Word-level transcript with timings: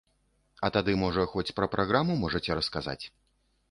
А 0.67 0.71
тады, 0.77 0.95
можа, 1.03 1.27
хоць 1.35 1.55
пра 1.61 1.71
праграму 1.77 2.19
можаце 2.27 2.51
расказаць? 2.63 3.01